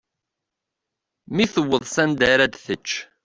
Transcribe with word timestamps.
Mi 1.35 1.45
tewweḍ 1.53 1.83
s 1.93 1.95
anda 2.03 2.31
ra 2.37 2.45
d-tečč. 2.47 2.89